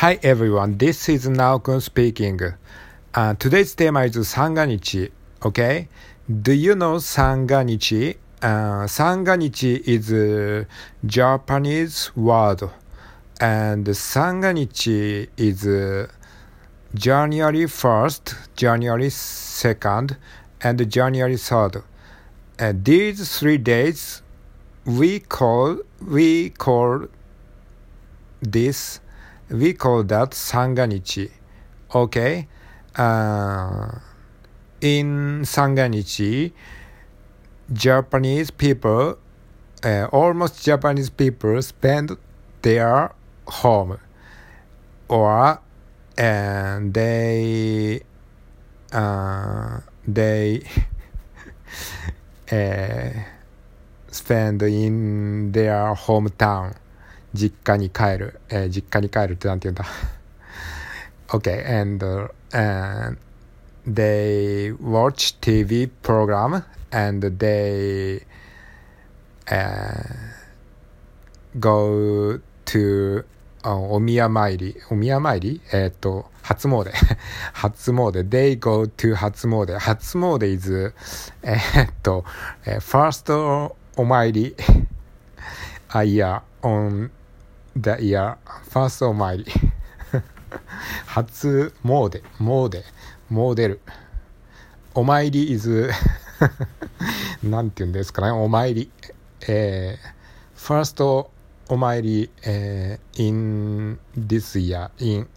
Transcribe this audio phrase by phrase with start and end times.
[0.00, 2.38] Hi everyone, this is Naokun speaking.
[3.14, 5.10] Uh, today's theme is Sanganichi.
[5.42, 5.88] Okay?
[6.28, 8.14] Do you know Sanganichi?
[8.42, 10.66] Uh, Sanganichi is a
[11.06, 12.68] Japanese word,
[13.40, 16.08] and Sanganichi is uh,
[16.94, 20.14] January 1st, January 2nd,
[20.60, 21.82] and January 3rd.
[22.58, 24.20] Uh, these three days
[24.84, 27.06] we call we call
[28.42, 29.00] this
[29.50, 31.30] we call that Sanganichi.
[31.94, 32.48] Okay?
[32.94, 33.98] Uh,
[34.80, 36.52] in Sanganichi,
[37.72, 39.18] Japanese people,
[39.84, 42.16] uh, almost Japanese people spend
[42.62, 43.12] their
[43.46, 43.98] home
[45.08, 45.60] or
[46.18, 48.00] and they
[48.92, 50.62] uh, they
[52.52, 53.10] uh,
[54.10, 56.74] spend in their hometown
[57.36, 59.84] 実家に帰る、えー、実家に帰るってなんて言うんだ
[61.28, 63.18] Okay, and, uh, and
[63.84, 66.62] they watch TV program
[66.92, 68.24] and they
[69.48, 70.04] uh,
[71.58, 73.24] go to
[73.64, 76.92] お宮参り、お宮参りえっ、と、初詣。
[77.52, 78.28] 初詣。
[78.28, 79.76] They go to 初詣。
[79.80, 80.94] 初詣 is
[81.42, 82.24] えっと、
[82.64, 84.54] first お参り。
[85.88, 87.10] あ、いや、on
[87.80, 88.36] the year
[88.68, 89.44] first お参り
[91.06, 92.82] 初詣詣
[93.28, 93.80] モデル
[94.94, 95.90] お参り is
[97.42, 98.90] なんて言うんですかねお参り
[99.48, 101.02] えー、first
[101.68, 105.28] お参り、えー、in this year in、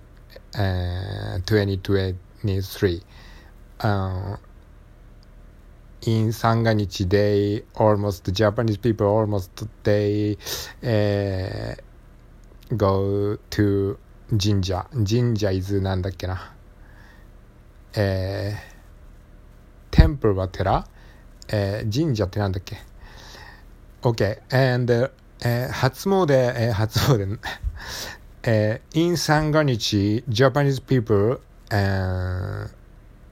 [0.54, 3.04] uh, 2023、
[3.80, 4.38] uh,
[6.04, 10.38] in Sanganichi they almost Japanese people almost they、
[10.84, 11.76] uh,
[12.76, 13.98] go to
[14.38, 16.54] 神社神社 is なんだっけな
[17.96, 20.86] えー、テンプルは寺
[21.52, 22.78] えー、神社ってなんだっけ
[24.04, 25.12] ?OK and、
[25.44, 27.40] えー、初詣、えー、初詣
[28.44, 32.70] えー、in 三が日 Japanese people、uh,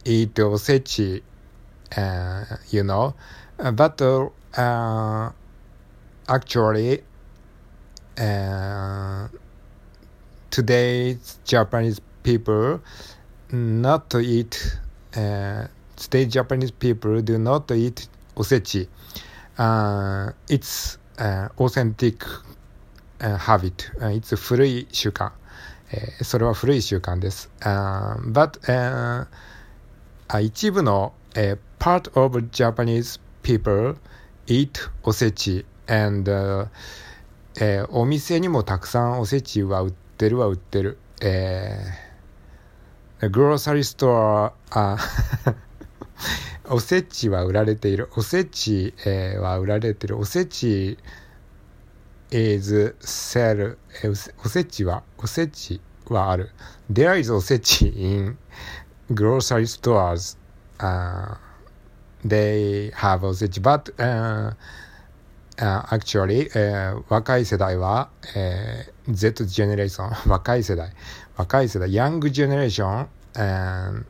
[0.03, 1.24] eat おせち、
[1.92, 3.14] uh, you know
[3.58, 5.31] but uh,
[6.28, 7.03] actually
[8.19, 9.28] uh,
[10.50, 12.81] today's Japanese people
[13.50, 14.78] not eat
[15.16, 15.66] uh,
[15.97, 18.88] today's Japanese people do not eat osechi.
[19.59, 22.25] Uh, it's uh, authentic
[23.21, 23.91] uh, habit.
[24.00, 25.33] Uh, it's 古い習慣。
[25.93, 27.50] えー、それは古い習慣です。
[27.60, 29.27] Uh, but、uh,
[30.41, 33.97] 一部の、uh, part of Japanese people
[34.47, 36.66] eat おせち and、uh,
[37.59, 41.00] えー、お店にもたくさんおせちは売ってるは売ってる。
[41.22, 44.97] えー、グローサリーストア、あ
[46.69, 48.09] おせちは売られている。
[48.16, 50.19] おせち、えー、は売られている。
[50.19, 51.00] おせち
[52.29, 56.51] is sell、えー、おせちは、おせちはある。
[56.91, 58.38] There is おせち in
[59.12, 60.38] grocery stores.、
[60.78, 61.38] Uh,
[62.23, 64.53] they have おせち but、uh,
[65.59, 70.91] uh, actually、uh, 若い世代は、uh, Z ジェネレーション若い世代
[71.35, 74.06] 若い世代 Young generation and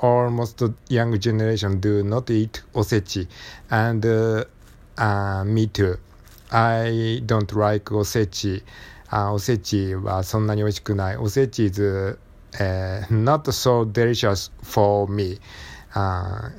[0.00, 3.28] almost young generation do not eat おせち
[3.70, 4.48] and、uh,
[4.96, 5.98] uh, me too
[6.50, 8.64] I don't like おせち、
[9.10, 11.82] uh, おせちはそんなに美味しくないおせち is、
[12.54, 15.38] uh, not so delicious for me、
[15.94, 16.50] uh,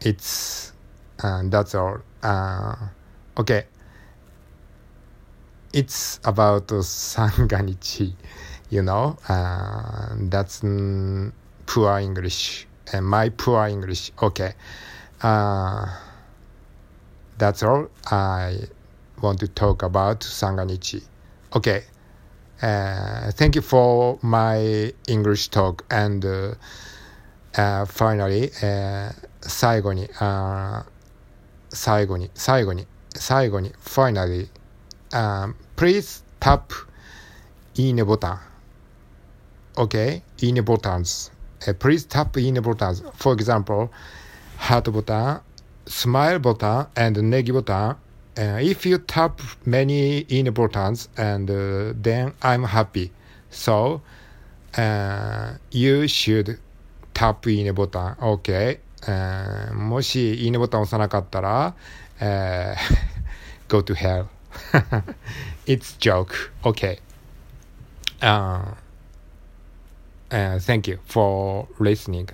[0.00, 0.74] it's、
[1.18, 2.75] uh, that's all uh,
[3.37, 3.65] okay
[5.73, 8.13] it's about sanganichi
[8.69, 11.31] you know uh, that's mm,
[11.65, 14.53] poor english and my poor english okay
[15.21, 15.85] uh,
[17.37, 18.57] that's all i
[19.21, 21.03] want to talk about sanganichi
[21.55, 21.83] okay
[22.61, 26.53] uh, thank you for my english talk and uh,
[27.57, 29.11] uh, finally uh,
[29.45, 30.83] 最後に、uh,
[31.69, 36.61] 最後に、最後に、最後に、finally、um, please tap
[37.75, 38.39] いいねボタン。
[39.75, 40.21] OK?
[40.41, 41.31] いいねボタンズ。
[41.61, 43.03] Uh, please tap いいねボタンズ。
[43.15, 43.89] For example,
[44.57, 45.41] ハートボタン、
[45.87, 47.97] スマイルボタン、and ネギボタン。
[48.35, 49.33] Uh, if you tap
[49.65, 53.11] many いいねボタンズ and、uh, then I'm happy.
[53.51, 54.01] So,
[54.73, 56.59] uh, you should
[57.13, 58.15] tap いいねボタン。
[58.15, 58.79] OK?
[59.07, 61.75] えー、もしいいねボタン押さなかったら、
[62.19, 64.27] えー、go to hell.
[65.65, 66.51] It's joke.
[66.63, 66.99] Okay.
[68.23, 68.75] uh,
[70.31, 72.29] uh, thank you for listening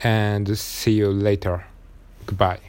[0.00, 1.66] and see you later.
[2.26, 2.60] Goodbye.